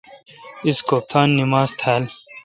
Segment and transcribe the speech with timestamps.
[0.67, 2.03] اس کوفتانہ نماز تھال۔